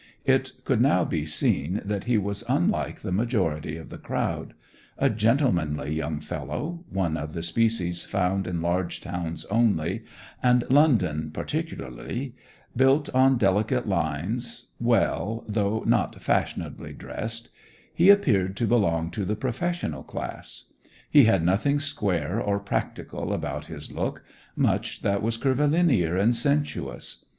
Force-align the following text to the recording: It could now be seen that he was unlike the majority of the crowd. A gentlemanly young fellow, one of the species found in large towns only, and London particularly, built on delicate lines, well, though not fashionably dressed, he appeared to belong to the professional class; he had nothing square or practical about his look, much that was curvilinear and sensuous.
It 0.25 0.53
could 0.65 0.81
now 0.81 1.05
be 1.05 1.27
seen 1.27 1.79
that 1.85 2.05
he 2.05 2.17
was 2.17 2.43
unlike 2.49 3.01
the 3.01 3.11
majority 3.11 3.77
of 3.77 3.89
the 3.89 3.99
crowd. 3.99 4.55
A 4.97 5.11
gentlemanly 5.11 5.93
young 5.93 6.21
fellow, 6.21 6.83
one 6.89 7.15
of 7.17 7.33
the 7.33 7.43
species 7.43 8.03
found 8.03 8.47
in 8.47 8.63
large 8.63 8.99
towns 8.99 9.45
only, 9.51 10.03
and 10.41 10.63
London 10.71 11.29
particularly, 11.29 12.33
built 12.75 13.13
on 13.13 13.37
delicate 13.37 13.87
lines, 13.87 14.69
well, 14.79 15.45
though 15.47 15.83
not 15.85 16.19
fashionably 16.19 16.93
dressed, 16.93 17.51
he 17.93 18.09
appeared 18.09 18.57
to 18.57 18.65
belong 18.65 19.11
to 19.11 19.23
the 19.23 19.35
professional 19.35 20.01
class; 20.01 20.71
he 21.11 21.25
had 21.25 21.43
nothing 21.45 21.79
square 21.79 22.41
or 22.41 22.59
practical 22.59 23.31
about 23.31 23.67
his 23.67 23.91
look, 23.91 24.23
much 24.55 25.03
that 25.03 25.21
was 25.21 25.37
curvilinear 25.37 26.17
and 26.17 26.35
sensuous. 26.35 27.23